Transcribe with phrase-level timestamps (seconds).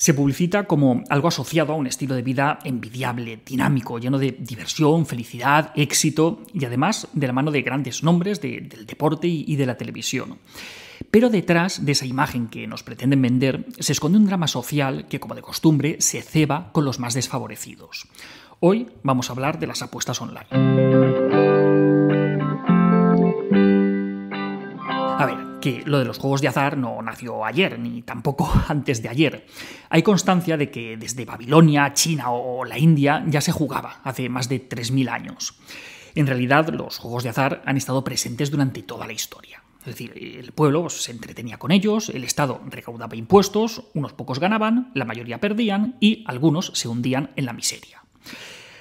[0.00, 5.04] Se publicita como algo asociado a un estilo de vida envidiable, dinámico, lleno de diversión,
[5.04, 9.76] felicidad, éxito y además de la mano de grandes nombres del deporte y de la
[9.76, 10.38] televisión.
[11.10, 15.20] Pero detrás de esa imagen que nos pretenden vender se esconde un drama social que,
[15.20, 18.08] como de costumbre, se ceba con los más desfavorecidos.
[18.58, 21.19] Hoy vamos a hablar de las apuestas online.
[25.60, 29.46] Que lo de los juegos de azar no nació ayer, ni tampoco antes de ayer.
[29.88, 34.48] Hay constancia de que desde Babilonia, China o la India ya se jugaba hace más
[34.48, 35.54] de 3.000 años.
[36.14, 39.62] En realidad, los juegos de azar han estado presentes durante toda la historia.
[39.80, 44.90] Es decir, el pueblo se entretenía con ellos, el Estado recaudaba impuestos, unos pocos ganaban,
[44.94, 48.02] la mayoría perdían y algunos se hundían en la miseria.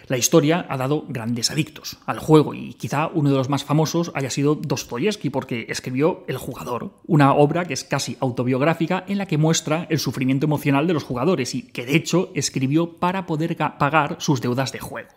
[0.10, 4.12] La historia ha dado grandes adictos al juego y quizá uno de los más famosos
[4.16, 9.28] haya sido Dostoyevsky porque escribió El jugador, una obra que es casi autobiográfica en la
[9.28, 13.56] que muestra el sufrimiento emocional de los jugadores y que de hecho escribió para poder
[13.56, 15.10] pagar sus deudas de juego.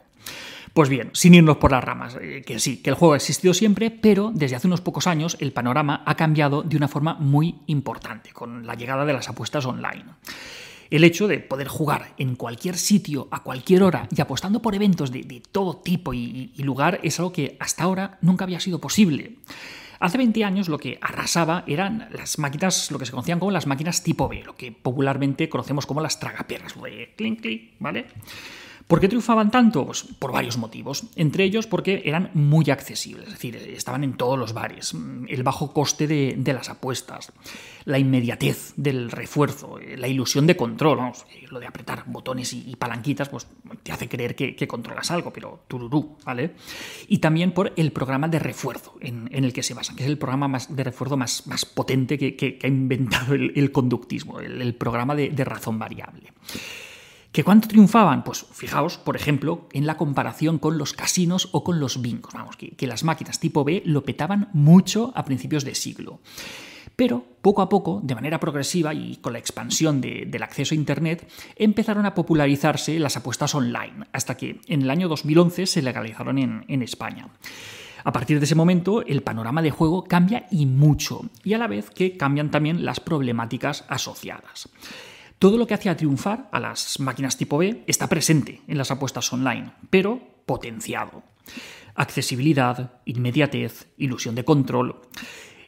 [0.75, 3.55] Pues bien, sin irnos por las ramas, eh, que sí, que el juego ha existido
[3.55, 7.61] siempre, pero desde hace unos pocos años el panorama ha cambiado de una forma muy
[7.67, 10.05] importante con la llegada de las apuestas online.
[10.93, 15.11] El hecho de poder jugar en cualquier sitio, a cualquier hora y apostando por eventos
[15.11, 19.37] de, todo tipo y, lugar es algo que hasta ahora nunca había sido posible.
[20.01, 23.67] Hace 20 años lo que arrasaba eran las máquinas, lo que se conocían como las
[23.67, 26.75] máquinas tipo B, lo que popularmente conocemos como las tragaperras,
[27.17, 27.47] clink,
[27.79, 28.09] ¿vale?
[28.93, 29.87] ¿Por qué triunfaban tanto?
[29.87, 31.05] Pues por varios motivos.
[31.17, 34.95] Entre ellos porque eran muy accesibles, es decir, estaban en todos los bares.
[35.29, 37.33] El bajo coste de, las apuestas,
[37.87, 43.31] la inmediatez del refuerzo, la ilusión de control, vamos, lo de apretar botones y, palanquitas,
[43.31, 43.47] pues
[43.83, 46.53] te hace creer que, controlas algo, pero tururú, ¿vale?
[47.09, 50.19] Y también por el programa de refuerzo en, el que se basan, que es el
[50.19, 55.79] programa más de refuerzo más potente que, ha inventado el, conductismo, el, programa de razón
[55.79, 56.31] variable.
[57.33, 58.25] ¿Que cuánto triunfaban?
[58.25, 62.35] Pues fijaos, por ejemplo, en la comparación con los casinos o con los bingos.
[62.35, 66.21] Vamos, que, las máquinas tipo B lo petaban mucho a principios de siglo.
[66.95, 71.27] Pero poco a poco, de manera progresiva y con la expansión del acceso a Internet,
[71.57, 76.83] empezaron a popularizarse las apuestas online, hasta que en el año 2011 se legalizaron en,
[76.83, 77.29] España.
[78.05, 81.67] A partir de ese momento, el panorama de juego cambia y mucho, y a la
[81.67, 84.69] vez que cambian también las problemáticas asociadas.
[85.42, 89.33] Todo lo que hacía triunfar a las máquinas tipo B está presente en las apuestas
[89.33, 91.25] online, pero potenciado.
[91.97, 95.01] Accesibilidad, inmediatez, ilusión de control.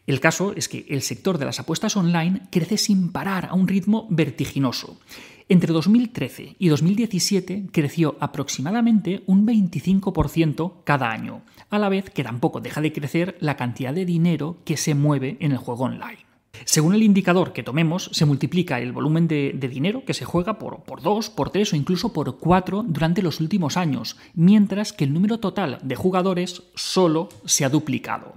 [0.06, 3.66] El caso es que el sector de las apuestas online crece sin parar a un
[3.66, 5.00] ritmo vertiginoso.
[5.48, 12.60] Entre 2013 y 2017 creció aproximadamente un 25% cada año, a la vez que tampoco
[12.60, 16.33] deja de crecer la cantidad de dinero que se mueve en el juego online.
[16.64, 20.84] Según el indicador que tomemos, se multiplica el volumen de, dinero que se juega por,
[20.84, 25.12] por 2, por 3 o incluso por 4 durante los últimos años, mientras que el
[25.12, 28.34] número total de jugadores solo se ha duplicado.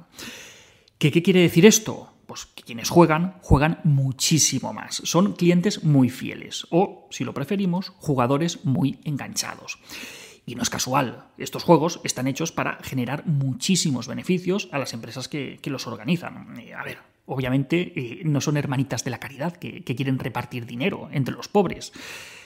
[0.97, 2.11] ¿Qué, quiere decir esto?
[2.25, 5.01] Pues que quienes juegan, juegan muchísimo más.
[5.05, 9.79] Son clientes muy fieles o, si lo preferimos, jugadores muy enganchados.
[10.45, 15.27] Y no es casual, estos juegos están hechos para generar muchísimos beneficios a las empresas
[15.27, 16.55] que, que los organizan.
[16.75, 21.35] A ver, obviamente eh, no son hermanitas de la caridad que, quieren repartir dinero entre
[21.35, 21.93] los pobres.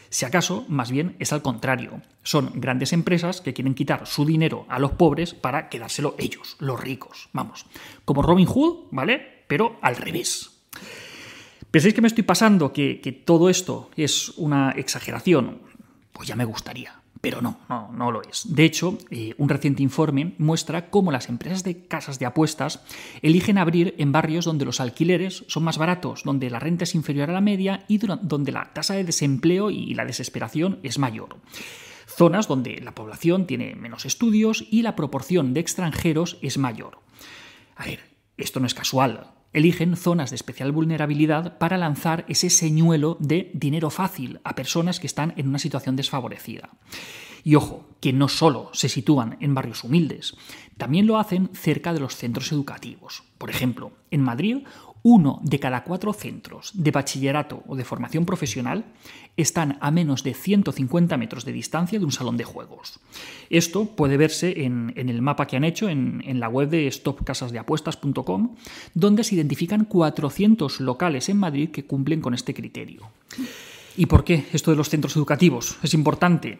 [0.09, 2.01] Si acaso, más bien es al contrario.
[2.23, 6.79] Son grandes empresas que quieren quitar su dinero a los pobres para quedárselo ellos, los
[6.81, 7.29] ricos.
[7.31, 7.65] Vamos,
[8.03, 9.45] como Robin Hood, ¿vale?
[9.47, 10.61] Pero al revés.
[11.69, 15.61] ¿Pensáis que me estoy pasando que todo esto es una exageración?
[16.11, 17.00] Pues ya me gustaría.
[17.21, 18.43] Pero no, no, no lo es.
[18.53, 22.81] De hecho, eh, un reciente informe muestra cómo las empresas de casas de apuestas
[23.21, 27.29] eligen abrir en barrios donde los alquileres son más baratos, donde la renta es inferior
[27.29, 31.37] a la media y donde la tasa de desempleo y la desesperación es mayor.
[32.07, 36.99] Zonas donde la población tiene menos estudios y la proporción de extranjeros es mayor.
[37.75, 37.99] A ver,
[38.37, 43.89] esto no es casual eligen zonas de especial vulnerabilidad para lanzar ese señuelo de dinero
[43.89, 46.69] fácil a personas que están en una situación desfavorecida.
[47.43, 50.35] Y ojo, que no solo se sitúan en barrios humildes,
[50.77, 53.23] también lo hacen cerca de los centros educativos.
[53.37, 54.59] Por ejemplo, en Madrid
[55.03, 58.85] uno de cada cuatro centros de bachillerato o de formación profesional
[59.37, 62.99] están a menos de 150 metros de distancia de un salón de juegos.
[63.49, 68.55] Esto puede verse en, el mapa que han hecho en, la web de stopcasasdeapuestas.com,
[68.93, 73.09] donde se identifican 400 locales en Madrid que cumplen con este criterio.
[73.97, 75.77] ¿Y por qué esto de los centros educativos?
[75.83, 76.59] Es importante.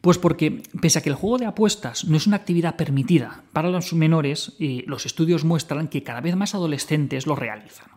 [0.00, 3.68] Pues porque, pese a que el juego de apuestas no es una actividad permitida para
[3.68, 7.88] los menores, eh, los estudios muestran que cada vez más adolescentes lo realizan.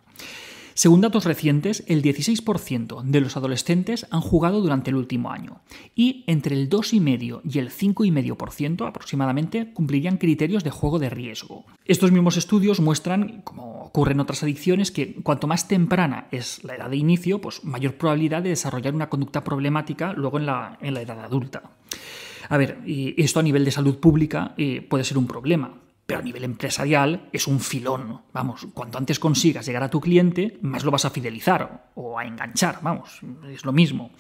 [0.74, 5.62] Según datos recientes, el 16% de los adolescentes han jugado durante el último año
[5.96, 11.66] y entre el 2,5 y el 5,5% aproximadamente cumplirían criterios de juego de riesgo.
[11.86, 16.76] Estos mismos estudios muestran, como ocurre en otras adicciones, que cuanto más temprana es la
[16.76, 20.94] edad de inicio, pues mayor probabilidad de desarrollar una conducta problemática luego en la, en
[20.94, 21.72] la edad adulta.
[22.50, 25.83] A ver, esto a nivel de salud pública eh, puede ser un problema,
[26.14, 28.22] pero a nivel empresarial es un filón.
[28.34, 32.26] Vamos, cuanto antes consigas llegar a tu cliente, más lo vas a fidelizar o a
[32.26, 34.12] enganchar, vamos, es lo mismo.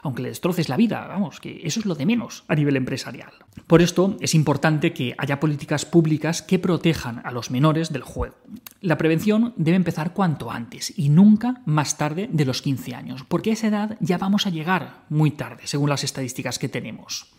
[0.00, 3.32] Aunque le destroces la vida, vamos, que eso es lo de menos a nivel empresarial.
[3.66, 8.36] Por esto es importante que haya políticas públicas que protejan a los menores del juego.
[8.80, 13.50] La prevención debe empezar cuanto antes y nunca más tarde de los 15 años, porque
[13.50, 17.30] a esa edad ya vamos a llegar muy tarde, según las estadísticas que tenemos.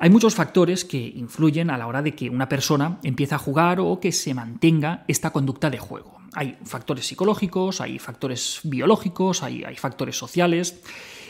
[0.00, 3.80] Hay muchos factores que influyen a la hora de que una persona empiece a jugar
[3.80, 6.18] o que se mantenga esta conducta de juego.
[6.34, 10.80] Hay factores psicológicos, hay factores biológicos, hay, factores sociales.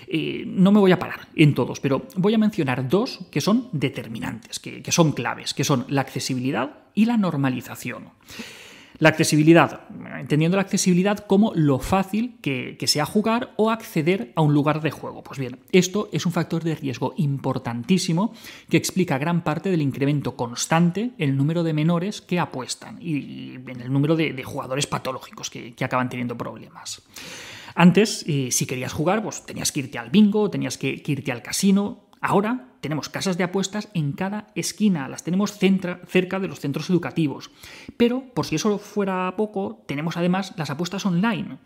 [0.07, 3.69] Eh, no me voy a parar en todos, pero voy a mencionar dos que son
[3.73, 8.11] determinantes, que son claves, que son la accesibilidad y la normalización.
[8.99, 9.83] La accesibilidad,
[10.19, 14.91] entendiendo la accesibilidad como lo fácil que, sea jugar o acceder a un lugar de
[14.91, 15.23] juego.
[15.23, 18.33] Pues bien, esto es un factor de riesgo importantísimo
[18.69, 23.55] que explica gran parte del incremento constante en el número de menores que apuestan y,
[23.55, 27.03] en el número de, jugadores patológicos que, acaban teniendo problemas.
[27.75, 31.43] Antes, eh, si querías jugar, pues tenías que irte al bingo, tenías que irte al
[31.43, 36.91] casino, Ahora tenemos casas de apuestas en cada esquina, las tenemos cerca de los centros
[36.91, 37.51] educativos.
[37.97, 41.59] Pero, por si eso fuera poco, tenemos además las apuestas online.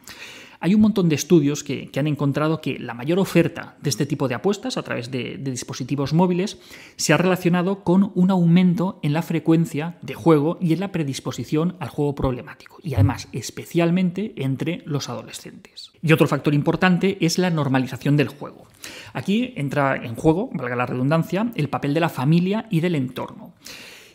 [0.65, 4.29] Hay un montón de estudios que, han encontrado que la mayor oferta de este tipo
[4.29, 6.57] de apuestas a través de, dispositivos móviles
[6.95, 11.75] se ha relacionado con un aumento en la frecuencia de juego y en la predisposición
[11.81, 15.91] al juego problemático, y además especialmente entre los adolescentes.
[16.01, 18.69] Y otro factor importante es la normalización del juego.
[19.13, 23.53] Aquí entra en juego, valga la redundancia, el papel de la familia y del entorno.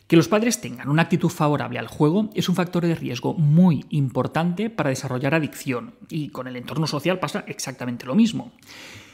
[0.07, 3.85] Que los padres tengan una actitud favorable al juego es un factor de riesgo muy
[3.89, 8.53] importante para desarrollar adicción y con el entorno social pasa exactamente lo mismo.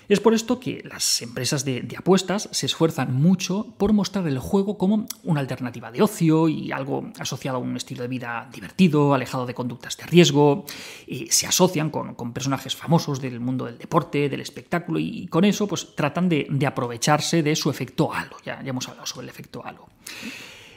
[0.09, 4.77] Es por esto que las empresas de, apuestas se esfuerzan mucho por mostrar el juego
[4.77, 9.45] como una alternativa de ocio y algo asociado a un estilo de vida divertido, alejado
[9.45, 10.65] de conductas de riesgo,
[11.07, 15.67] y se asocian con, personajes famosos del mundo del deporte, del espectáculo, y con eso
[15.67, 18.37] pues tratan de, aprovecharse de su efecto halo.
[18.45, 19.87] Ya, ya hemos hablado sobre el efecto halo.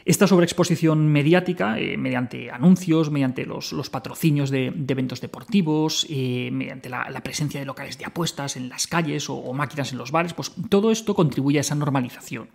[0.07, 7.21] Esta sobreexposición mediática, eh, mediante anuncios, mediante los, patrocinios de, eventos deportivos, eh, mediante la,
[7.25, 10.93] presencia de locales de apuestas en las calles o, máquinas en los bares, pues todo
[10.93, 12.49] esto contribuye a esa normalización.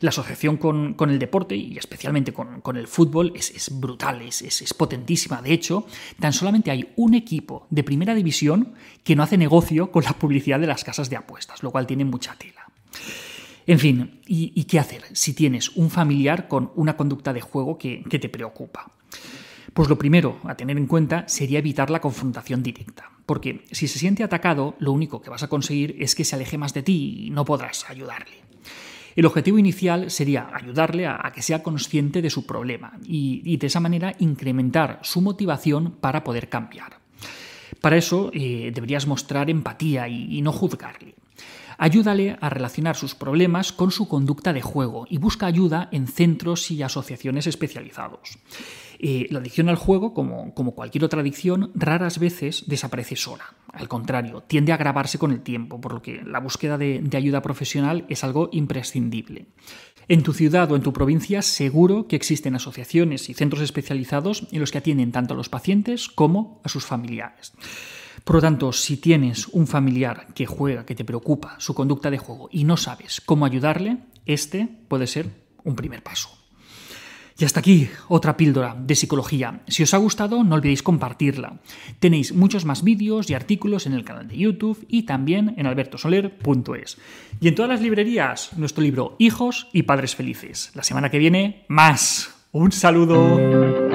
[0.00, 5.40] La asociación con, el deporte y especialmente con, el fútbol es, brutal, es, es, potentísima.
[5.42, 5.86] De hecho,
[6.18, 10.58] tan solamente hay un equipo de primera división que no hace negocio con la publicidad
[10.58, 12.66] de las casas de apuestas, lo cual tiene mucha tela.
[13.70, 18.02] En fin, ¿y, qué hacer si tienes un familiar con una conducta de juego que,
[18.10, 18.90] te preocupa?
[19.72, 24.00] Pues lo primero a tener en cuenta sería evitar la confrontación directa, porque si se
[24.00, 27.26] siente atacado, lo único que vas a conseguir es que se aleje más de ti
[27.26, 28.42] y no podrás ayudarle.
[29.14, 33.78] El objetivo inicial sería ayudarle a, que sea consciente de su problema y, de esa
[33.78, 36.98] manera incrementar su motivación para poder cambiar.
[37.80, 41.19] Para eso eh, deberías mostrar empatía y no juzgarle.
[41.82, 46.70] Ayúdale a relacionar sus problemas con su conducta de juego y busca ayuda en centros
[46.70, 48.38] y asociaciones especializados.
[48.98, 53.54] Eh, la adicción al juego, como, cualquier otra adicción, raras veces desaparece sola.
[53.72, 57.40] Al contrario, tiende a agravarse con el tiempo, por lo que la búsqueda de ayuda
[57.40, 59.46] profesional es algo imprescindible.
[60.06, 64.60] En tu ciudad o en tu provincia seguro que existen asociaciones y centros especializados en
[64.60, 67.54] los que atienden tanto a los pacientes como a sus familiares.
[68.30, 72.18] Por lo tanto, si tienes un familiar que juega, que te preocupa su conducta de
[72.18, 75.30] juego y no sabes cómo ayudarle, este puede ser
[75.64, 76.28] un primer paso.
[77.36, 79.62] Y hasta aquí otra píldora de psicología.
[79.66, 81.58] Si os ha gustado, no olvidéis compartirla.
[81.98, 86.98] Tenéis muchos más vídeos y artículos en el canal de YouTube y también en albertosoler.es.
[87.40, 90.70] Y en todas las librerías, nuestro libro Hijos y Padres Felices.
[90.76, 92.32] La semana que viene, más.
[92.52, 93.89] Un saludo.